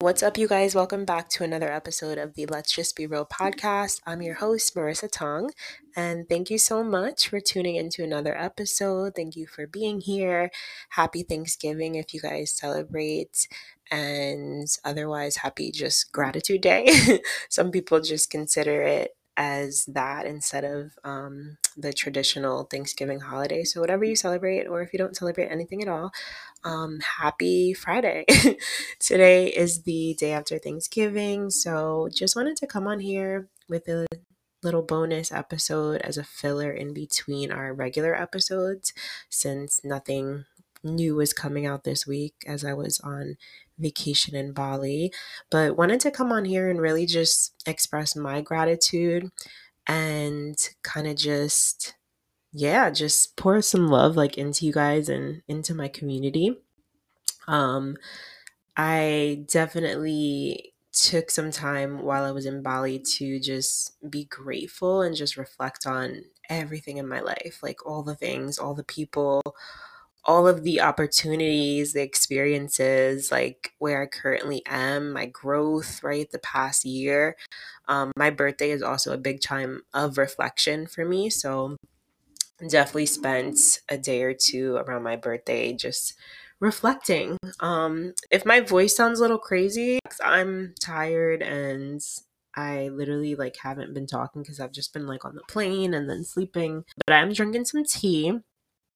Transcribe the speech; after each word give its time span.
What's 0.00 0.22
up, 0.22 0.38
you 0.38 0.46
guys? 0.46 0.76
Welcome 0.76 1.04
back 1.04 1.28
to 1.30 1.42
another 1.42 1.72
episode 1.72 2.18
of 2.18 2.34
the 2.34 2.46
Let's 2.46 2.70
Just 2.70 2.94
Be 2.94 3.08
Real 3.08 3.26
podcast. 3.26 4.00
I'm 4.06 4.22
your 4.22 4.34
host, 4.36 4.76
Marissa 4.76 5.10
Tonge, 5.10 5.50
and 5.96 6.28
thank 6.28 6.50
you 6.50 6.58
so 6.58 6.84
much 6.84 7.26
for 7.26 7.40
tuning 7.40 7.74
into 7.74 8.04
another 8.04 8.38
episode. 8.38 9.16
Thank 9.16 9.34
you 9.34 9.48
for 9.48 9.66
being 9.66 10.00
here. 10.00 10.52
Happy 10.90 11.24
Thanksgiving 11.24 11.96
if 11.96 12.14
you 12.14 12.20
guys 12.20 12.52
celebrate, 12.52 13.48
and 13.90 14.68
otherwise, 14.84 15.38
happy 15.38 15.72
just 15.72 16.12
gratitude 16.12 16.60
day. 16.60 17.18
Some 17.48 17.72
people 17.72 18.00
just 18.00 18.30
consider 18.30 18.82
it 18.82 19.16
as 19.38 19.84
that 19.86 20.26
instead 20.26 20.64
of 20.64 20.92
um, 21.04 21.56
the 21.76 21.92
traditional 21.92 22.64
Thanksgiving 22.64 23.20
holiday. 23.20 23.62
So, 23.62 23.80
whatever 23.80 24.04
you 24.04 24.16
celebrate, 24.16 24.66
or 24.66 24.82
if 24.82 24.92
you 24.92 24.98
don't 24.98 25.16
celebrate 25.16 25.46
anything 25.46 25.80
at 25.80 25.88
all, 25.88 26.10
um, 26.64 26.98
happy 27.18 27.72
Friday. 27.72 28.26
Today 28.98 29.46
is 29.46 29.84
the 29.84 30.14
day 30.18 30.32
after 30.32 30.58
Thanksgiving. 30.58 31.50
So, 31.50 32.08
just 32.12 32.34
wanted 32.34 32.56
to 32.56 32.66
come 32.66 32.88
on 32.88 32.98
here 32.98 33.48
with 33.68 33.88
a 33.88 34.06
little 34.62 34.82
bonus 34.82 35.30
episode 35.30 36.00
as 36.02 36.18
a 36.18 36.24
filler 36.24 36.72
in 36.72 36.92
between 36.92 37.52
our 37.52 37.72
regular 37.72 38.20
episodes 38.20 38.92
since 39.30 39.80
nothing 39.84 40.44
new 40.82 41.16
was 41.16 41.32
coming 41.32 41.66
out 41.66 41.84
this 41.84 42.06
week 42.06 42.34
as 42.46 42.64
I 42.64 42.72
was 42.72 43.00
on 43.00 43.36
vacation 43.78 44.34
in 44.34 44.52
Bali. 44.52 45.12
But 45.50 45.76
wanted 45.76 46.00
to 46.00 46.10
come 46.10 46.32
on 46.32 46.44
here 46.44 46.68
and 46.68 46.80
really 46.80 47.06
just 47.06 47.54
express 47.66 48.16
my 48.16 48.40
gratitude 48.40 49.30
and 49.86 50.56
kind 50.82 51.06
of 51.06 51.16
just 51.16 51.94
yeah, 52.52 52.90
just 52.90 53.36
pour 53.36 53.60
some 53.62 53.88
love 53.88 54.16
like 54.16 54.38
into 54.38 54.64
you 54.66 54.72
guys 54.72 55.08
and 55.08 55.42
into 55.48 55.74
my 55.74 55.88
community. 55.88 56.58
Um 57.46 57.96
I 58.76 59.44
definitely 59.50 60.74
took 60.92 61.30
some 61.30 61.50
time 61.50 62.02
while 62.02 62.24
I 62.24 62.30
was 62.30 62.46
in 62.46 62.62
Bali 62.62 62.98
to 62.98 63.40
just 63.40 63.96
be 64.10 64.24
grateful 64.24 65.02
and 65.02 65.14
just 65.14 65.36
reflect 65.36 65.86
on 65.86 66.22
everything 66.48 66.96
in 66.96 67.08
my 67.08 67.20
life, 67.20 67.60
like 67.62 67.84
all 67.86 68.02
the 68.02 68.14
things, 68.14 68.58
all 68.58 68.74
the 68.74 68.84
people, 68.84 69.42
all 70.24 70.46
of 70.46 70.62
the 70.62 70.80
opportunities, 70.80 71.92
the 71.92 72.02
experiences, 72.02 73.30
like 73.30 73.72
where 73.78 74.02
I 74.02 74.06
currently 74.06 74.62
am, 74.66 75.12
my 75.12 75.26
growth, 75.26 76.02
right, 76.02 76.30
the 76.30 76.38
past 76.38 76.84
year. 76.84 77.36
Um, 77.88 78.12
my 78.16 78.30
birthday 78.30 78.70
is 78.70 78.82
also 78.82 79.12
a 79.12 79.18
big 79.18 79.40
time 79.40 79.82
of 79.94 80.18
reflection 80.18 80.86
for 80.86 81.04
me. 81.04 81.30
So, 81.30 81.76
definitely 82.68 83.06
spent 83.06 83.80
a 83.88 83.96
day 83.96 84.22
or 84.22 84.34
two 84.34 84.76
around 84.76 85.04
my 85.04 85.16
birthday 85.16 85.72
just 85.72 86.14
reflecting. 86.60 87.36
Um, 87.60 88.14
if 88.30 88.44
my 88.44 88.60
voice 88.60 88.96
sounds 88.96 89.20
a 89.20 89.22
little 89.22 89.38
crazy, 89.38 90.00
I'm 90.22 90.74
tired 90.80 91.42
and 91.42 92.02
I 92.56 92.88
literally 92.88 93.36
like 93.36 93.56
haven't 93.62 93.94
been 93.94 94.06
talking 94.06 94.42
because 94.42 94.58
I've 94.58 94.72
just 94.72 94.92
been 94.92 95.06
like 95.06 95.24
on 95.24 95.36
the 95.36 95.42
plane 95.48 95.94
and 95.94 96.10
then 96.10 96.24
sleeping. 96.24 96.84
But 97.06 97.14
I'm 97.14 97.32
drinking 97.32 97.66
some 97.66 97.84
tea 97.84 98.40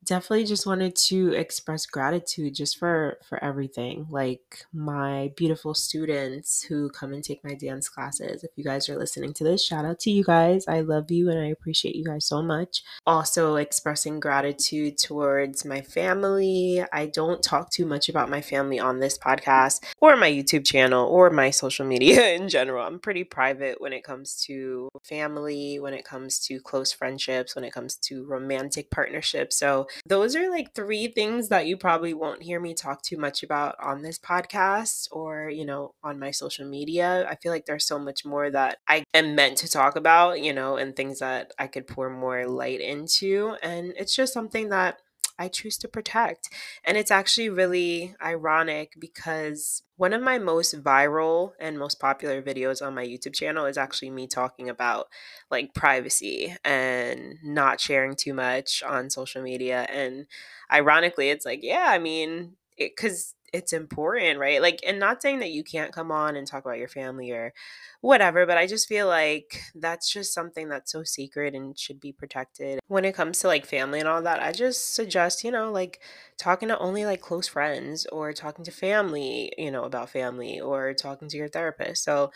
definitely 0.05 0.45
just 0.45 0.67
wanted 0.67 0.97
to 0.97 1.33
express 1.33 1.86
gratitude 1.86 2.55
just 2.55 2.78
for 2.78 3.19
for 3.28 3.42
everything 3.42 4.06
like 4.11 4.64
my 4.72 5.33
beautiful 5.36 5.75
students 5.75 6.62
who 6.62 6.91
come 6.91 7.12
and 7.12 7.22
take 7.22 7.42
my 7.45 7.55
dance 7.55 7.89
classes. 7.89 8.42
If 8.42 8.50
you 8.56 8.64
guys 8.64 8.89
are 8.89 8.98
listening 8.98 9.33
to 9.34 9.45
this 9.45 9.64
shout 9.64 9.84
out 9.84 10.00
to 10.00 10.11
you 10.11 10.25
guys. 10.25 10.67
I 10.67 10.80
love 10.80 11.11
you 11.11 11.30
and 11.30 11.39
i 11.39 11.47
appreciate 11.47 11.95
you 11.95 12.05
guys 12.05 12.27
so 12.27 12.42
much. 12.42 12.83
Also 13.06 13.56
expressing 13.56 14.20
gratitude 14.20 14.98
towards 14.98 15.64
my 15.64 15.80
family. 15.80 16.84
I 16.92 17.06
don't 17.06 17.42
talk 17.42 17.70
too 17.70 17.86
much 17.86 18.08
about 18.08 18.30
my 18.30 18.41
family 18.41 18.80
on 18.80 19.00
this 19.00 19.19
podcast 19.19 19.84
or 20.00 20.17
my 20.17 20.30
youtube 20.30 20.64
channel 20.64 21.06
or 21.08 21.30
my 21.30 21.50
social 21.50 21.86
media 21.86 22.30
in 22.34 22.48
general. 22.48 22.84
I'm 22.84 22.98
pretty 22.98 23.25
private 23.25 23.80
when 23.80 23.92
it 23.92 24.05
comes 24.05 24.42
to 24.47 24.89
family 25.05 25.78
when 25.78 25.95
it 25.95 26.05
comes 26.05 26.39
to 26.41 26.61
close 26.61 26.92
friendships 26.92 27.55
when 27.55 27.64
it 27.64 27.73
comes 27.73 27.96
to 27.96 28.24
romantic 28.24 28.91
partnerships. 28.91 29.57
So 29.57 29.86
those 30.07 30.36
are 30.36 30.51
like 30.51 30.75
three 30.75 31.08
things 31.08 31.48
that 31.48 31.67
you 31.67 31.77
probably 31.77 32.14
won't 32.14 32.42
hear 32.42 32.61
me 32.61 32.75
talk 32.75 33.03
too 33.03 33.17
much 33.17 33.42
about 33.42 33.77
on 33.80 34.03
this 34.03 34.19
podcast 34.19 35.08
or, 35.13 35.51
you 35.51 35.64
know, 35.64 35.95
on 36.03 36.19
my 36.19 36.30
social 36.30 36.67
media. 36.67 37.27
I 37.29 37.36
feel 37.36 37.53
like 37.53 37.67
there's 37.67 37.86
so 37.86 37.98
much 37.98 38.25
more 38.25 38.51
that 38.51 38.79
I 38.89 39.05
am 39.14 39.35
meant 39.35 39.58
to 39.58 39.69
talk 39.69 39.97
about, 39.97 40.41
you 40.41 40.53
know, 40.53 40.77
and 40.77 40.95
things 40.95 41.19
that 41.20 41.53
I 41.58 41.67
could 41.67 41.86
pour 41.86 42.11
more 42.11 42.47
light 42.47 42.80
into. 42.80 43.57
And 43.63 43.95
it's 43.97 44.14
just 44.14 44.33
something 44.33 44.70
that 44.70 44.98
I 45.42 45.48
choose 45.48 45.77
to 45.79 45.89
protect. 45.89 46.48
And 46.85 46.97
it's 46.97 47.11
actually 47.11 47.48
really 47.48 48.14
ironic 48.23 48.95
because 48.98 49.83
one 49.97 50.13
of 50.13 50.23
my 50.23 50.39
most 50.39 50.80
viral 50.83 51.53
and 51.58 51.79
most 51.79 51.98
popular 51.98 52.41
videos 52.41 52.85
on 52.85 52.95
my 52.95 53.05
YouTube 53.05 53.35
channel 53.35 53.67
is 53.67 53.77
actually 53.77 54.11
me 54.11 54.27
talking 54.29 54.69
about 54.69 55.08
like 55.51 55.75
privacy 55.75 56.57
and 56.64 57.39
not 57.42 57.80
sharing 57.80 58.14
too 58.14 58.35
much 58.35 58.83
on 58.85 59.11
social 59.11 59.42
media. 59.42 59.86
And 59.89 60.27
ironically, 60.73 61.30
it's 61.30 61.45
like, 61.45 61.61
yeah, 61.63 61.86
I 61.89 61.98
mean, 61.98 62.53
it 62.77 62.92
because 62.97 63.35
it's 63.52 63.73
important, 63.73 64.39
right? 64.39 64.63
Like, 64.63 64.80
and 64.86 64.98
not 64.98 65.20
saying 65.20 65.40
that 65.40 65.51
you 65.51 65.63
can't 65.63 65.92
come 65.92 66.11
on 66.11 66.36
and 66.36 66.46
talk 66.46 66.64
about 66.64 66.79
your 66.79 66.89
family 66.89 67.30
or 67.30 67.52
whatever, 68.01 68.46
but 68.46 68.57
I 68.57 68.67
just 68.67 68.89
feel 68.89 69.07
like 69.07 69.61
that's 69.74 70.11
just 70.11 70.33
something 70.33 70.68
that's 70.68 70.92
so 70.92 71.05
secret 71.05 71.55
and 71.55 71.79
should 71.79 72.01
be 72.01 72.12
protected. 72.12 72.80
When 72.89 73.05
it 73.05 73.14
comes 73.14 73.41
to 73.41 73.48
like 73.48 73.67
family 73.67 74.01
and 74.01 74.08
all 74.08 74.23
that, 74.23 74.42
I 74.42 74.52
just 74.52 74.95
suggest, 74.95 75.45
you 75.45 75.51
know, 75.51 75.70
like 75.70 76.01
talking 76.39 76.68
to 76.68 76.79
only 76.79 77.05
like 77.05 77.20
close 77.20 77.46
friends 77.46 78.07
or 78.07 78.33
talking 78.33 78.64
to 78.64 78.70
family, 78.70 79.52
you 79.58 79.70
know, 79.70 79.85
about 79.85 80.11
family 80.11 80.61
or 80.61 80.95
talking 80.95 81.29
to 81.29 81.36
your 81.36 81.48
therapist. 81.48 82.05
So, 82.05 82.33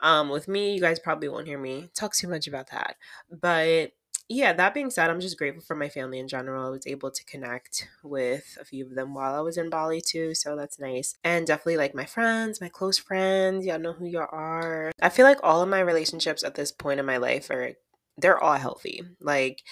um, 0.00 0.28
with 0.28 0.46
me, 0.46 0.74
you 0.74 0.80
guys 0.80 0.98
probably 0.98 1.28
won't 1.28 1.46
hear 1.46 1.58
me 1.58 1.88
talk 1.94 2.14
too 2.14 2.28
much 2.28 2.46
about 2.46 2.70
that. 2.70 2.96
But 3.30 3.92
yeah, 4.28 4.52
that 4.54 4.74
being 4.74 4.90
said, 4.90 5.08
I'm 5.08 5.20
just 5.20 5.38
grateful 5.38 5.62
for 5.62 5.76
my 5.76 5.88
family 5.88 6.18
in 6.18 6.26
general. 6.26 6.66
I 6.66 6.70
was 6.70 6.86
able 6.86 7.12
to 7.12 7.24
connect 7.24 7.88
with 8.02 8.58
a 8.60 8.64
few 8.64 8.84
of 8.84 8.94
them 8.94 9.14
while 9.14 9.34
I 9.34 9.40
was 9.40 9.56
in 9.56 9.70
Bali 9.70 10.00
too, 10.00 10.34
so 10.34 10.56
that's 10.56 10.80
nice. 10.80 11.14
And 11.22 11.46
definitely 11.46 11.76
like 11.76 11.94
my 11.94 12.06
friends, 12.06 12.60
my 12.60 12.68
close 12.68 12.98
friends, 12.98 13.64
y'all 13.64 13.78
know 13.78 13.92
who 13.92 14.06
y'all 14.06 14.28
are. 14.32 14.90
I 15.00 15.10
feel 15.10 15.26
like 15.26 15.38
all 15.44 15.62
of 15.62 15.68
my 15.68 15.80
relationships 15.80 16.42
at 16.42 16.56
this 16.56 16.72
point 16.72 16.98
in 16.98 17.06
my 17.06 17.18
life 17.18 17.50
are 17.50 17.72
they're 18.18 18.42
all 18.42 18.56
healthy. 18.56 19.02
Like 19.20 19.62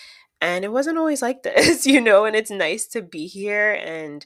and 0.41 0.65
it 0.65 0.73
wasn't 0.73 0.99
always 0.99 1.23
like 1.23 1.43
this, 1.45 1.87
you 1.87 2.01
know, 2.01 2.25
and 2.25 2.37
it's 2.37 2.51
nice 2.51 2.87
to 2.89 3.03
be 3.03 3.27
here 3.27 3.73
and 3.73 4.25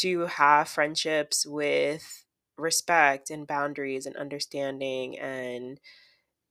to 0.00 0.26
have 0.26 0.68
friendships 0.68 1.46
with 1.46 2.24
respect 2.56 3.30
and 3.30 3.46
boundaries 3.46 4.06
and 4.06 4.16
understanding 4.16 5.18
and 5.18 5.78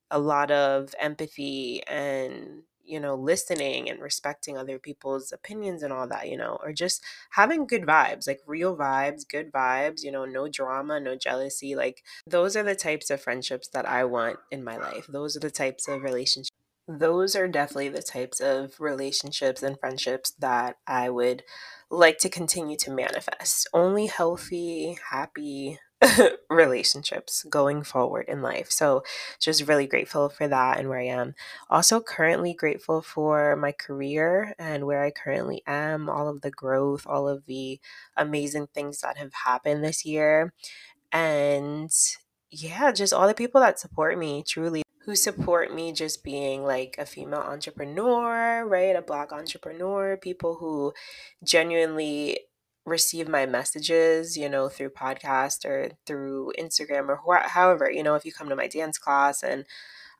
a 0.09 0.19
lot 0.19 0.51
of 0.51 0.93
empathy 0.99 1.83
and 1.87 2.63
you 2.87 2.99
know, 2.99 3.15
listening 3.15 3.89
and 3.89 4.01
respecting 4.01 4.57
other 4.57 4.79
people's 4.79 5.31
opinions 5.31 5.83
and 5.83 5.91
all 5.93 6.07
that, 6.07 6.29
you 6.29 6.37
know, 6.37 6.57
or 6.63 6.71
just 6.73 7.03
having 7.31 7.67
good 7.67 7.83
vibes, 7.83 8.27
like 8.27 8.39
real 8.47 8.75
vibes, 8.75 9.27
good 9.27 9.51
vibes, 9.51 10.03
you 10.03 10.11
know, 10.11 10.25
no 10.25 10.47
drama, 10.47 10.99
no 10.99 11.15
jealousy. 11.15 11.75
Like, 11.75 12.03
those 12.25 12.55
are 12.55 12.63
the 12.63 12.75
types 12.75 13.09
of 13.09 13.21
friendships 13.21 13.67
that 13.73 13.87
I 13.87 14.05
want 14.05 14.37
in 14.51 14.63
my 14.63 14.77
life. 14.77 15.07
Those 15.07 15.35
are 15.35 15.41
the 15.41 15.51
types 15.51 15.87
of 15.87 16.03
relationships. 16.03 16.49
Those 16.87 17.35
are 17.35 17.49
definitely 17.49 17.89
the 17.89 18.01
types 18.01 18.39
of 18.39 18.79
relationships 18.79 19.61
and 19.61 19.77
friendships 19.77 20.31
that 20.39 20.77
I 20.87 21.09
would 21.09 21.43
like 21.91 22.17
to 22.19 22.29
continue 22.29 22.77
to 22.77 22.91
manifest. 22.91 23.67
Only 23.73 24.05
healthy, 24.05 24.97
happy, 25.09 25.79
relationships 26.49 27.43
going 27.49 27.83
forward 27.83 28.25
in 28.27 28.41
life. 28.41 28.71
So, 28.71 29.03
just 29.39 29.67
really 29.67 29.87
grateful 29.87 30.29
for 30.29 30.47
that 30.47 30.79
and 30.79 30.89
where 30.89 30.99
I 30.99 31.05
am. 31.05 31.33
Also, 31.69 31.99
currently 31.99 32.53
grateful 32.53 33.01
for 33.01 33.55
my 33.55 33.71
career 33.71 34.53
and 34.59 34.85
where 34.85 35.03
I 35.03 35.11
currently 35.11 35.63
am, 35.65 36.09
all 36.09 36.27
of 36.27 36.41
the 36.41 36.51
growth, 36.51 37.05
all 37.07 37.27
of 37.27 37.45
the 37.45 37.79
amazing 38.15 38.67
things 38.73 39.01
that 39.01 39.17
have 39.17 39.33
happened 39.45 39.83
this 39.83 40.05
year. 40.05 40.53
And 41.11 41.91
yeah, 42.51 42.91
just 42.91 43.13
all 43.13 43.27
the 43.27 43.33
people 43.33 43.61
that 43.61 43.79
support 43.79 44.17
me 44.17 44.43
truly 44.47 44.83
who 45.07 45.15
support 45.15 45.73
me 45.73 45.93
just 45.93 46.21
being 46.21 46.65
like 46.65 46.97
a 46.99 47.05
female 47.05 47.39
entrepreneur, 47.39 48.67
right? 48.67 48.93
A 48.93 49.01
black 49.01 49.31
entrepreneur, 49.31 50.17
people 50.17 50.55
who 50.55 50.91
genuinely 51.45 52.39
receive 52.87 53.27
my 53.27 53.45
messages, 53.45 54.37
you 54.37 54.49
know, 54.49 54.69
through 54.69 54.89
podcast 54.91 55.65
or 55.65 55.91
through 56.05 56.53
Instagram 56.57 57.09
or 57.09 57.21
wh- 57.27 57.49
however, 57.49 57.91
you 57.91 58.01
know, 58.01 58.15
if 58.15 58.25
you 58.25 58.31
come 58.31 58.49
to 58.49 58.55
my 58.55 58.67
dance 58.67 58.97
class 58.97 59.43
and 59.43 59.65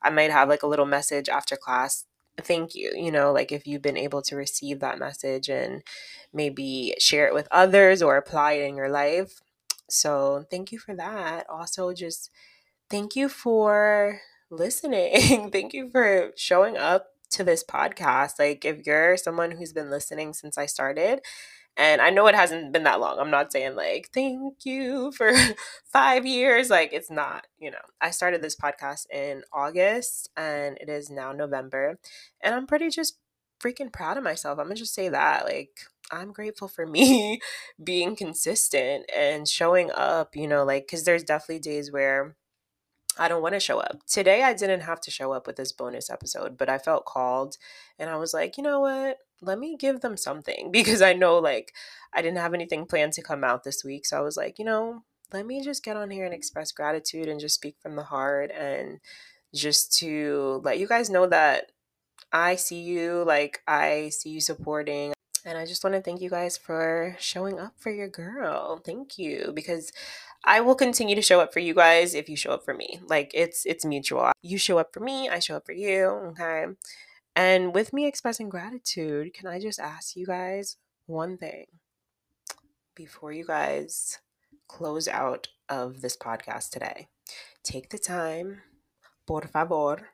I 0.02 0.10
might 0.10 0.30
have 0.30 0.48
like 0.48 0.62
a 0.62 0.68
little 0.68 0.86
message 0.86 1.28
after 1.28 1.56
class, 1.56 2.04
thank 2.42 2.74
you, 2.74 2.92
you 2.94 3.10
know, 3.12 3.32
like 3.32 3.52
if 3.52 3.66
you've 3.66 3.82
been 3.82 3.96
able 3.96 4.22
to 4.22 4.36
receive 4.36 4.80
that 4.80 4.98
message 4.98 5.48
and 5.48 5.82
maybe 6.32 6.94
share 6.98 7.26
it 7.26 7.34
with 7.34 7.48
others 7.50 8.02
or 8.02 8.16
apply 8.16 8.52
it 8.54 8.68
in 8.68 8.76
your 8.76 8.90
life. 8.90 9.40
So, 9.90 10.44
thank 10.50 10.70
you 10.70 10.78
for 10.78 10.94
that. 10.96 11.48
Also, 11.48 11.94
just 11.94 12.30
thank 12.90 13.16
you 13.16 13.28
for 13.28 14.20
listening. 14.50 15.50
thank 15.52 15.72
you 15.74 15.90
for 15.90 16.32
showing 16.36 16.76
up 16.76 17.08
to 17.30 17.44
this 17.44 17.64
podcast. 17.64 18.38
Like, 18.38 18.64
if 18.64 18.86
you're 18.86 19.16
someone 19.16 19.52
who's 19.52 19.72
been 19.72 19.90
listening 19.90 20.34
since 20.34 20.58
I 20.58 20.66
started, 20.66 21.20
And 21.76 22.00
I 22.00 22.10
know 22.10 22.26
it 22.26 22.34
hasn't 22.34 22.72
been 22.72 22.82
that 22.84 23.00
long. 23.00 23.18
I'm 23.20 23.30
not 23.30 23.52
saying 23.52 23.76
like, 23.76 24.10
thank 24.12 24.64
you 24.64 25.12
for 25.12 25.32
five 25.92 26.26
years. 26.26 26.70
Like, 26.70 26.92
it's 26.92 27.10
not, 27.10 27.46
you 27.58 27.70
know. 27.70 27.78
I 28.00 28.10
started 28.10 28.42
this 28.42 28.56
podcast 28.56 29.06
in 29.12 29.42
August 29.52 30.28
and 30.36 30.76
it 30.80 30.88
is 30.88 31.08
now 31.08 31.32
November. 31.32 31.98
And 32.40 32.54
I'm 32.54 32.66
pretty 32.66 32.90
just 32.90 33.18
freaking 33.60 33.92
proud 33.92 34.16
of 34.16 34.24
myself. 34.24 34.58
I'm 34.58 34.66
gonna 34.66 34.74
just 34.74 34.94
say 34.94 35.08
that. 35.08 35.44
Like, 35.44 35.70
I'm 36.10 36.32
grateful 36.32 36.68
for 36.68 36.86
me 36.88 37.40
being 37.82 38.16
consistent 38.16 39.06
and 39.16 39.46
showing 39.46 39.90
up, 39.92 40.34
you 40.34 40.48
know, 40.48 40.64
like, 40.64 40.86
because 40.86 41.04
there's 41.04 41.24
definitely 41.24 41.60
days 41.60 41.92
where 41.92 42.34
I 43.18 43.28
don't 43.28 43.42
want 43.42 43.54
to 43.54 43.60
show 43.60 43.78
up. 43.78 44.04
Today, 44.06 44.42
I 44.42 44.54
didn't 44.54 44.80
have 44.80 45.00
to 45.02 45.10
show 45.10 45.32
up 45.32 45.46
with 45.46 45.56
this 45.56 45.72
bonus 45.72 46.08
episode, 46.08 46.56
but 46.56 46.68
I 46.68 46.78
felt 46.78 47.04
called 47.04 47.56
and 47.98 48.08
I 48.08 48.16
was 48.16 48.32
like, 48.32 48.56
you 48.56 48.62
know 48.62 48.80
what? 48.80 49.18
Let 49.40 49.58
me 49.58 49.76
give 49.76 50.00
them 50.00 50.16
something 50.16 50.70
because 50.72 51.02
I 51.02 51.12
know 51.12 51.38
like 51.38 51.72
I 52.14 52.22
didn't 52.22 52.38
have 52.38 52.54
anything 52.54 52.86
planned 52.86 53.14
to 53.14 53.22
come 53.22 53.44
out 53.44 53.64
this 53.64 53.84
week. 53.84 54.06
So 54.06 54.18
I 54.18 54.20
was 54.20 54.36
like, 54.36 54.58
you 54.58 54.64
know, 54.64 55.02
let 55.32 55.46
me 55.46 55.62
just 55.62 55.84
get 55.84 55.96
on 55.96 56.10
here 56.10 56.24
and 56.24 56.34
express 56.34 56.72
gratitude 56.72 57.28
and 57.28 57.40
just 57.40 57.54
speak 57.54 57.76
from 57.80 57.96
the 57.96 58.04
heart 58.04 58.50
and 58.50 59.00
just 59.54 59.96
to 59.98 60.60
let 60.64 60.78
you 60.78 60.86
guys 60.86 61.10
know 61.10 61.26
that 61.26 61.72
I 62.32 62.56
see 62.56 62.80
you, 62.80 63.24
like, 63.26 63.62
I 63.66 64.10
see 64.10 64.30
you 64.30 64.40
supporting. 64.40 65.14
And 65.48 65.56
I 65.56 65.64
just 65.64 65.82
want 65.82 65.96
to 65.96 66.02
thank 66.02 66.20
you 66.20 66.28
guys 66.28 66.58
for 66.58 67.16
showing 67.18 67.58
up 67.58 67.72
for 67.78 67.90
your 67.90 68.06
girl. 68.06 68.82
Thank 68.84 69.16
you 69.16 69.50
because 69.54 69.90
I 70.44 70.60
will 70.60 70.74
continue 70.74 71.14
to 71.14 71.22
show 71.22 71.40
up 71.40 71.54
for 71.54 71.60
you 71.60 71.72
guys 71.72 72.14
if 72.14 72.28
you 72.28 72.36
show 72.36 72.50
up 72.50 72.66
for 72.66 72.74
me. 72.74 73.00
Like 73.06 73.30
it's 73.32 73.64
it's 73.64 73.82
mutual. 73.86 74.32
You 74.42 74.58
show 74.58 74.76
up 74.76 74.92
for 74.92 75.00
me, 75.00 75.30
I 75.30 75.38
show 75.38 75.56
up 75.56 75.64
for 75.64 75.72
you, 75.72 76.04
okay? 76.32 76.66
And 77.34 77.74
with 77.74 77.94
me 77.94 78.06
expressing 78.06 78.50
gratitude, 78.50 79.32
can 79.32 79.46
I 79.46 79.58
just 79.58 79.80
ask 79.80 80.16
you 80.16 80.26
guys 80.26 80.76
one 81.06 81.38
thing 81.38 81.64
before 82.94 83.32
you 83.32 83.46
guys 83.46 84.18
close 84.68 85.08
out 85.08 85.48
of 85.70 86.02
this 86.02 86.16
podcast 86.16 86.68
today? 86.68 87.08
Take 87.64 87.88
the 87.88 87.98
time, 87.98 88.60
por 89.26 89.46
favor, 89.46 90.10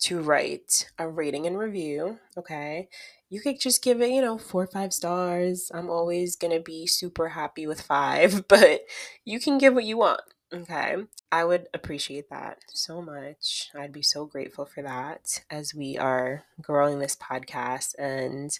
to 0.00 0.20
write 0.20 0.90
a 0.98 1.08
rating 1.08 1.46
and 1.46 1.58
review, 1.58 2.18
okay? 2.36 2.88
You 3.30 3.40
could 3.40 3.60
just 3.60 3.82
give 3.82 4.00
it, 4.00 4.10
you 4.10 4.20
know, 4.20 4.38
four 4.38 4.62
or 4.62 4.66
five 4.66 4.92
stars. 4.92 5.70
I'm 5.74 5.90
always 5.90 6.36
gonna 6.36 6.60
be 6.60 6.86
super 6.86 7.28
happy 7.28 7.66
with 7.66 7.80
five, 7.80 8.46
but 8.48 8.82
you 9.24 9.40
can 9.40 9.58
give 9.58 9.74
what 9.74 9.84
you 9.84 9.98
want, 9.98 10.22
okay? 10.52 10.96
I 11.30 11.44
would 11.44 11.68
appreciate 11.74 12.30
that 12.30 12.58
so 12.68 13.02
much. 13.02 13.70
I'd 13.74 13.92
be 13.92 14.02
so 14.02 14.24
grateful 14.24 14.64
for 14.64 14.82
that 14.82 15.42
as 15.50 15.74
we 15.74 15.98
are 15.98 16.44
growing 16.60 16.98
this 16.98 17.16
podcast 17.16 17.94
and 17.98 18.58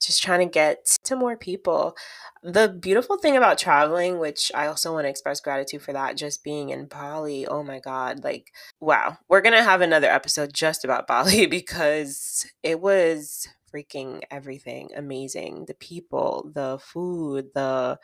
just 0.00 0.22
trying 0.22 0.40
to 0.40 0.52
get 0.52 0.98
to 1.04 1.16
more 1.16 1.36
people. 1.36 1.96
The 2.42 2.68
beautiful 2.68 3.18
thing 3.18 3.36
about 3.36 3.58
traveling, 3.58 4.18
which 4.18 4.52
I 4.54 4.66
also 4.66 4.92
want 4.92 5.04
to 5.04 5.10
express 5.10 5.40
gratitude 5.40 5.82
for 5.82 5.92
that, 5.92 6.16
just 6.16 6.44
being 6.44 6.70
in 6.70 6.86
Bali. 6.86 7.46
Oh 7.46 7.62
my 7.62 7.80
God. 7.80 8.22
Like, 8.22 8.52
wow. 8.80 9.18
We're 9.28 9.40
going 9.40 9.56
to 9.56 9.62
have 9.62 9.80
another 9.80 10.08
episode 10.08 10.52
just 10.52 10.84
about 10.84 11.06
Bali 11.08 11.46
because 11.46 12.46
it 12.62 12.80
was 12.80 13.48
freaking 13.72 14.22
everything 14.30 14.90
amazing. 14.96 15.64
The 15.66 15.74
people, 15.74 16.50
the 16.54 16.78
food, 16.80 17.48
the 17.54 17.98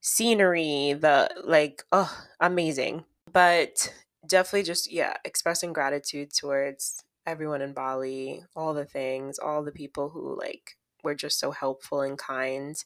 scenery, 0.00 0.94
the 0.98 1.30
like, 1.44 1.82
oh, 1.92 2.16
amazing. 2.40 3.04
But 3.32 3.92
definitely 4.26 4.62
just, 4.62 4.90
yeah, 4.90 5.14
expressing 5.24 5.72
gratitude 5.72 6.32
towards 6.32 7.02
everyone 7.26 7.60
in 7.60 7.72
Bali, 7.72 8.44
all 8.54 8.72
the 8.72 8.84
things, 8.84 9.38
all 9.38 9.64
the 9.64 9.72
people 9.72 10.08
who 10.08 10.38
like 10.38 10.76
were 11.06 11.14
just 11.14 11.38
so 11.40 11.52
helpful 11.52 12.02
and 12.02 12.18
kind 12.18 12.76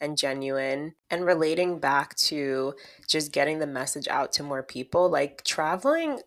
and 0.00 0.18
genuine. 0.18 0.94
And 1.10 1.24
relating 1.26 1.78
back 1.80 2.14
to 2.16 2.74
just 3.08 3.32
getting 3.32 3.58
the 3.58 3.66
message 3.66 4.08
out 4.08 4.32
to 4.34 4.42
more 4.42 4.62
people 4.62 5.08
like 5.10 5.44
traveling 5.44 6.20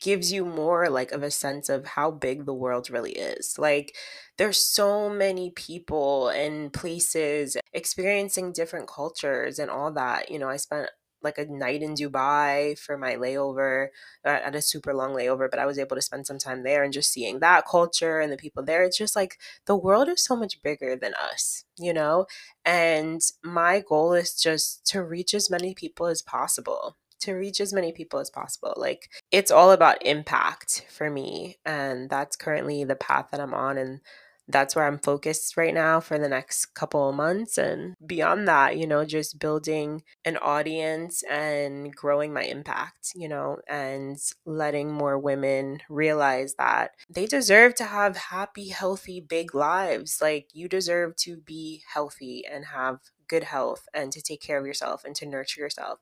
gives 0.00 0.32
you 0.32 0.44
more 0.44 0.88
like 0.90 1.12
of 1.12 1.22
a 1.22 1.30
sense 1.30 1.68
of 1.68 1.86
how 1.86 2.10
big 2.10 2.44
the 2.44 2.54
world 2.54 2.90
really 2.90 3.12
is. 3.12 3.58
Like 3.58 3.94
there's 4.38 4.58
so 4.58 5.08
many 5.08 5.50
people 5.50 6.28
and 6.28 6.72
places 6.72 7.56
experiencing 7.72 8.52
different 8.52 8.88
cultures 8.88 9.58
and 9.58 9.70
all 9.70 9.92
that 9.92 10.30
you 10.30 10.38
know 10.38 10.48
i 10.48 10.56
spent 10.56 10.88
like 11.26 11.38
a 11.38 11.44
night 11.44 11.82
in 11.82 11.94
Dubai 11.94 12.78
for 12.78 12.96
my 12.96 13.16
layover 13.16 13.88
uh, 14.24 14.40
at 14.46 14.54
a 14.54 14.62
super 14.62 14.94
long 14.94 15.12
layover, 15.14 15.50
but 15.50 15.58
I 15.58 15.66
was 15.66 15.78
able 15.78 15.96
to 15.96 16.02
spend 16.02 16.26
some 16.26 16.38
time 16.38 16.62
there 16.62 16.82
and 16.82 16.92
just 16.92 17.12
seeing 17.12 17.40
that 17.40 17.66
culture 17.66 18.20
and 18.20 18.32
the 18.32 18.36
people 18.36 18.62
there. 18.64 18.84
It's 18.84 18.96
just 18.96 19.16
like 19.16 19.38
the 19.66 19.76
world 19.76 20.08
is 20.08 20.24
so 20.24 20.36
much 20.36 20.62
bigger 20.62 20.96
than 20.96 21.12
us, 21.14 21.64
you 21.78 21.92
know? 21.92 22.26
And 22.64 23.20
my 23.42 23.82
goal 23.86 24.14
is 24.14 24.34
just 24.34 24.86
to 24.92 25.02
reach 25.02 25.34
as 25.34 25.50
many 25.50 25.74
people 25.74 26.06
as 26.06 26.22
possible 26.22 26.96
to 27.18 27.32
reach 27.32 27.60
as 27.60 27.72
many 27.72 27.92
people 27.92 28.20
as 28.20 28.30
possible. 28.30 28.74
Like 28.76 29.08
it's 29.30 29.50
all 29.50 29.72
about 29.72 30.04
impact 30.04 30.86
for 30.90 31.10
me. 31.10 31.56
And 31.64 32.10
that's 32.10 32.36
currently 32.36 32.84
the 32.84 32.96
path 32.96 33.28
that 33.30 33.40
I'm 33.40 33.54
on. 33.54 33.78
And 33.78 34.00
that's 34.48 34.76
where 34.76 34.86
I'm 34.86 34.98
focused 34.98 35.56
right 35.56 35.74
now 35.74 36.00
for 36.00 36.18
the 36.18 36.28
next 36.28 36.66
couple 36.74 37.08
of 37.08 37.16
months. 37.16 37.58
And 37.58 37.94
beyond 38.04 38.46
that, 38.48 38.76
you 38.76 38.86
know, 38.86 39.04
just 39.04 39.38
building 39.38 40.02
an 40.24 40.36
audience 40.36 41.22
and 41.24 41.94
growing 41.94 42.32
my 42.32 42.42
impact, 42.42 43.12
you 43.14 43.28
know, 43.28 43.58
and 43.68 44.18
letting 44.44 44.92
more 44.92 45.18
women 45.18 45.80
realize 45.88 46.54
that 46.54 46.92
they 47.10 47.26
deserve 47.26 47.74
to 47.76 47.84
have 47.84 48.16
happy, 48.16 48.68
healthy, 48.68 49.20
big 49.20 49.54
lives. 49.54 50.18
Like 50.22 50.48
you 50.52 50.68
deserve 50.68 51.16
to 51.16 51.36
be 51.36 51.82
healthy 51.92 52.44
and 52.50 52.66
have 52.66 53.00
good 53.28 53.44
health 53.44 53.88
and 53.92 54.12
to 54.12 54.22
take 54.22 54.40
care 54.40 54.58
of 54.58 54.66
yourself 54.66 55.04
and 55.04 55.16
to 55.16 55.26
nurture 55.26 55.60
yourself 55.60 55.98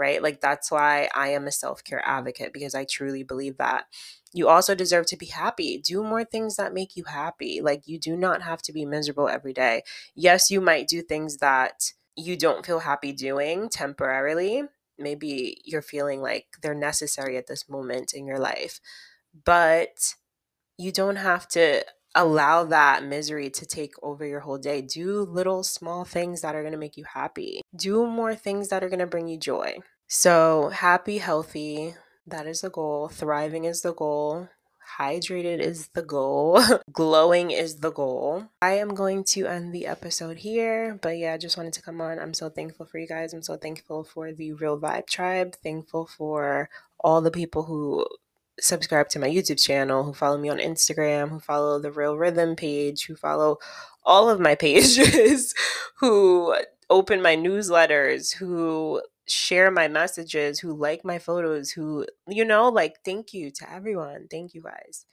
right? 0.00 0.22
Like 0.22 0.40
that's 0.40 0.70
why 0.70 1.10
I 1.14 1.28
am 1.28 1.46
a 1.46 1.52
self 1.52 1.84
care 1.84 2.02
advocate 2.04 2.54
because 2.54 2.74
I 2.74 2.84
truly 2.84 3.22
believe 3.22 3.58
that 3.58 3.84
you 4.32 4.48
also 4.48 4.74
deserve 4.74 5.06
to 5.06 5.16
be 5.16 5.26
happy. 5.26 5.78
Do 5.78 6.02
more 6.02 6.24
things 6.24 6.56
that 6.56 6.74
make 6.74 6.96
you 6.96 7.04
happy. 7.04 7.60
Like 7.60 7.86
you 7.86 7.98
do 7.98 8.16
not 8.16 8.42
have 8.42 8.62
to 8.62 8.72
be 8.72 8.84
miserable 8.84 9.28
every 9.28 9.52
day. 9.52 9.82
Yes, 10.14 10.50
you 10.50 10.60
might 10.60 10.88
do 10.88 11.02
things 11.02 11.38
that 11.38 11.92
you 12.16 12.36
don't 12.36 12.64
feel 12.64 12.80
happy 12.80 13.12
doing 13.12 13.68
temporarily. 13.68 14.64
Maybe 14.98 15.60
you're 15.64 15.82
feeling 15.82 16.20
like 16.20 16.46
they're 16.62 16.74
necessary 16.74 17.36
at 17.36 17.46
this 17.46 17.68
moment 17.68 18.12
in 18.12 18.26
your 18.26 18.38
life, 18.38 18.80
but 19.44 20.14
you 20.76 20.92
don't 20.92 21.16
have 21.16 21.48
to 21.48 21.84
allow 22.14 22.64
that 22.64 23.04
misery 23.04 23.48
to 23.50 23.64
take 23.64 23.92
over 24.02 24.26
your 24.26 24.40
whole 24.40 24.58
day. 24.58 24.82
Do 24.82 25.22
little 25.22 25.62
small 25.62 26.04
things 26.04 26.42
that 26.42 26.54
are 26.54 26.62
going 26.62 26.72
to 26.72 26.78
make 26.78 26.96
you 26.96 27.04
happy. 27.04 27.62
Do 27.74 28.06
more 28.06 28.34
things 28.34 28.68
that 28.68 28.84
are 28.84 28.88
going 28.88 28.98
to 29.00 29.06
bring 29.06 29.28
you 29.28 29.38
joy. 29.38 29.78
So, 30.08 30.70
happy, 30.70 31.18
healthy, 31.18 31.94
that 32.30 32.46
is 32.46 32.62
the 32.62 32.70
goal. 32.70 33.08
Thriving 33.08 33.64
is 33.64 33.82
the 33.82 33.92
goal. 33.92 34.48
Hydrated 34.98 35.60
is 35.60 35.88
the 35.88 36.02
goal. 36.02 36.60
Glowing 36.92 37.50
is 37.50 37.76
the 37.76 37.92
goal. 37.92 38.46
I 38.60 38.72
am 38.72 38.94
going 38.94 39.24
to 39.24 39.46
end 39.46 39.72
the 39.72 39.86
episode 39.86 40.38
here, 40.38 40.98
but 41.00 41.18
yeah, 41.18 41.34
I 41.34 41.38
just 41.38 41.56
wanted 41.56 41.72
to 41.74 41.82
come 41.82 42.00
on. 42.00 42.18
I'm 42.18 42.34
so 42.34 42.48
thankful 42.48 42.86
for 42.86 42.98
you 42.98 43.06
guys. 43.06 43.32
I'm 43.32 43.42
so 43.42 43.56
thankful 43.56 44.04
for 44.04 44.32
the 44.32 44.52
Real 44.52 44.78
Vibe 44.78 45.06
Tribe. 45.06 45.54
Thankful 45.62 46.06
for 46.06 46.68
all 46.98 47.20
the 47.20 47.30
people 47.30 47.64
who 47.64 48.04
subscribe 48.58 49.08
to 49.10 49.18
my 49.18 49.28
YouTube 49.28 49.64
channel, 49.64 50.02
who 50.02 50.12
follow 50.12 50.38
me 50.38 50.48
on 50.48 50.58
Instagram, 50.58 51.30
who 51.30 51.40
follow 51.40 51.78
the 51.78 51.92
Real 51.92 52.16
Rhythm 52.16 52.56
page, 52.56 53.06
who 53.06 53.16
follow 53.16 53.58
all 54.04 54.28
of 54.28 54.40
my 54.40 54.54
pages, 54.66 55.54
who 55.96 56.54
open 56.88 57.22
my 57.22 57.36
newsletters, 57.36 58.34
who 58.34 59.00
share 59.30 59.70
my 59.70 59.88
messages, 59.88 60.58
who 60.60 60.74
like 60.76 61.04
my 61.04 61.18
photos, 61.18 61.70
who, 61.70 62.06
you 62.28 62.44
know, 62.44 62.68
like, 62.68 62.96
thank 63.04 63.32
you 63.32 63.50
to 63.52 63.72
everyone. 63.72 64.26
Thank 64.30 64.54
you 64.54 64.62
guys. 64.62 65.06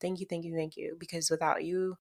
Thank 0.00 0.20
you, 0.20 0.26
thank 0.28 0.44
you, 0.44 0.54
thank 0.54 0.76
you. 0.76 0.96
Because 0.98 1.30
without 1.30 1.64
you, 1.64 1.96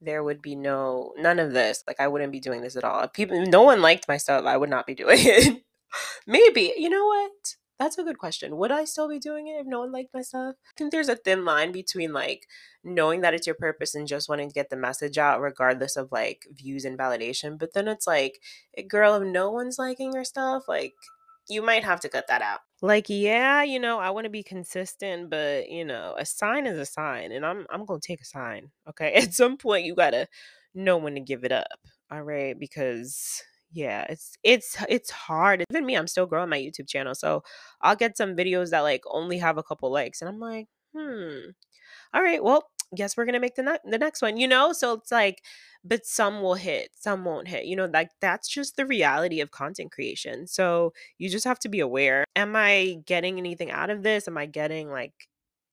there 0.00 0.22
would 0.22 0.42
be 0.42 0.54
no, 0.54 1.12
none 1.16 1.38
of 1.38 1.52
this. 1.52 1.82
Like, 1.86 2.00
I 2.00 2.08
wouldn't 2.08 2.32
be 2.32 2.40
doing 2.40 2.62
this 2.62 2.76
at 2.76 2.84
all. 2.84 3.02
If 3.02 3.12
people, 3.12 3.44
no 3.46 3.62
one 3.62 3.82
liked 3.82 4.08
my 4.08 4.16
stuff, 4.16 4.44
I 4.44 4.56
would 4.56 4.70
not 4.70 4.86
be 4.86 4.94
doing 4.94 5.18
it. 5.20 5.62
Maybe, 6.26 6.74
you 6.76 6.88
know 6.90 7.06
what? 7.06 7.32
That's 7.78 7.96
a 7.96 8.02
good 8.02 8.18
question. 8.18 8.56
Would 8.56 8.72
I 8.72 8.84
still 8.84 9.08
be 9.08 9.20
doing 9.20 9.46
it 9.46 9.60
if 9.60 9.66
no 9.66 9.80
one 9.80 9.92
liked 9.92 10.12
my 10.12 10.22
stuff? 10.22 10.56
I 10.66 10.70
think 10.76 10.90
there's 10.90 11.08
a 11.08 11.14
thin 11.14 11.44
line 11.44 11.70
between 11.70 12.12
like 12.12 12.46
knowing 12.82 13.20
that 13.20 13.34
it's 13.34 13.46
your 13.46 13.54
purpose 13.54 13.94
and 13.94 14.06
just 14.08 14.28
wanting 14.28 14.48
to 14.48 14.54
get 14.54 14.68
the 14.70 14.76
message 14.76 15.16
out 15.16 15.40
regardless 15.40 15.96
of 15.96 16.10
like 16.10 16.44
views 16.52 16.84
and 16.84 16.98
validation. 16.98 17.56
But 17.58 17.74
then 17.74 17.86
it's 17.86 18.06
like, 18.06 18.40
eh, 18.76 18.82
girl, 18.82 19.14
if 19.14 19.22
no 19.22 19.50
one's 19.52 19.78
liking 19.78 20.12
your 20.12 20.24
stuff, 20.24 20.64
like 20.66 20.94
you 21.48 21.62
might 21.62 21.84
have 21.84 22.00
to 22.00 22.08
cut 22.08 22.26
that 22.28 22.42
out. 22.42 22.60
Like, 22.82 23.06
yeah, 23.08 23.62
you 23.62 23.78
know, 23.80 23.98
I 23.98 24.10
want 24.10 24.24
to 24.24 24.30
be 24.30 24.42
consistent, 24.42 25.30
but 25.30 25.68
you 25.70 25.84
know, 25.84 26.14
a 26.18 26.26
sign 26.26 26.66
is 26.66 26.78
a 26.78 26.84
sign, 26.86 27.32
and 27.32 27.44
I'm 27.46 27.64
I'm 27.70 27.84
gonna 27.84 28.00
take 28.00 28.20
a 28.20 28.24
sign. 28.24 28.70
Okay. 28.88 29.12
At 29.14 29.34
some 29.34 29.56
point 29.56 29.84
you 29.84 29.94
gotta 29.94 30.28
know 30.74 30.96
when 30.96 31.14
to 31.14 31.20
give 31.20 31.44
it 31.44 31.52
up. 31.52 31.78
All 32.10 32.22
right, 32.22 32.58
because 32.58 33.42
yeah, 33.72 34.06
it's 34.08 34.36
it's 34.42 34.76
it's 34.88 35.10
hard. 35.10 35.64
Even 35.70 35.86
me, 35.86 35.96
I'm 35.96 36.06
still 36.06 36.26
growing 36.26 36.50
my 36.50 36.58
YouTube 36.58 36.88
channel. 36.88 37.14
So 37.14 37.42
I'll 37.82 37.96
get 37.96 38.16
some 38.16 38.36
videos 38.36 38.70
that 38.70 38.80
like 38.80 39.02
only 39.10 39.38
have 39.38 39.58
a 39.58 39.62
couple 39.62 39.90
likes. 39.92 40.22
And 40.22 40.28
I'm 40.28 40.40
like, 40.40 40.66
hmm. 40.94 41.50
All 42.14 42.22
right, 42.22 42.42
well, 42.42 42.64
guess 42.94 43.16
we're 43.16 43.24
gonna 43.24 43.40
make 43.40 43.54
the, 43.54 43.62
ne- 43.62 43.90
the 43.90 43.98
next 43.98 44.22
one 44.22 44.36
you 44.36 44.48
know 44.48 44.72
so 44.72 44.94
it's 44.94 45.12
like 45.12 45.42
but 45.84 46.06
some 46.06 46.40
will 46.40 46.54
hit 46.54 46.90
some 46.94 47.24
won't 47.24 47.48
hit 47.48 47.66
you 47.66 47.76
know 47.76 47.84
like 47.86 48.10
that's 48.20 48.48
just 48.48 48.76
the 48.76 48.86
reality 48.86 49.40
of 49.40 49.50
content 49.50 49.92
creation 49.92 50.46
so 50.46 50.92
you 51.18 51.28
just 51.28 51.44
have 51.44 51.58
to 51.58 51.68
be 51.68 51.80
aware 51.80 52.24
am 52.34 52.56
i 52.56 52.96
getting 53.06 53.38
anything 53.38 53.70
out 53.70 53.90
of 53.90 54.02
this 54.02 54.26
am 54.26 54.38
i 54.38 54.46
getting 54.46 54.90
like 54.90 55.12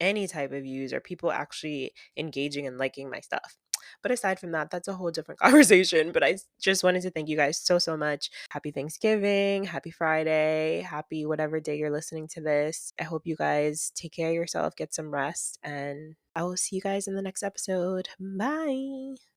any 0.01 0.27
type 0.27 0.51
of 0.51 0.63
views 0.63 0.91
or 0.91 0.99
people 0.99 1.31
actually 1.31 1.91
engaging 2.17 2.67
and 2.67 2.77
liking 2.77 3.09
my 3.09 3.21
stuff 3.21 3.55
but 4.01 4.11
aside 4.11 4.39
from 4.39 4.51
that, 4.51 4.71
that's 4.71 4.87
a 4.87 4.93
whole 4.93 5.11
different 5.11 5.39
conversation. 5.41 6.11
But 6.11 6.23
I 6.23 6.37
just 6.61 6.83
wanted 6.83 7.01
to 7.03 7.11
thank 7.11 7.29
you 7.29 7.37
guys 7.37 7.57
so, 7.57 7.79
so 7.79 7.97
much. 7.97 8.29
Happy 8.51 8.71
Thanksgiving, 8.71 9.63
happy 9.63 9.91
Friday, 9.91 10.81
happy 10.81 11.25
whatever 11.25 11.59
day 11.59 11.77
you're 11.77 11.91
listening 11.91 12.27
to 12.29 12.41
this. 12.41 12.93
I 12.99 13.03
hope 13.03 13.25
you 13.25 13.35
guys 13.35 13.91
take 13.95 14.13
care 14.13 14.29
of 14.29 14.35
yourself, 14.35 14.75
get 14.75 14.93
some 14.93 15.11
rest, 15.11 15.59
and 15.63 16.15
I 16.35 16.43
will 16.43 16.57
see 16.57 16.75
you 16.75 16.81
guys 16.81 17.07
in 17.07 17.15
the 17.15 17.21
next 17.21 17.43
episode. 17.43 18.09
Bye. 18.19 19.25